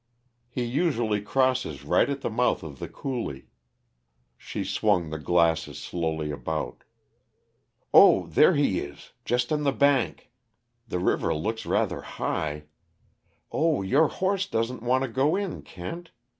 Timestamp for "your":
13.83-14.07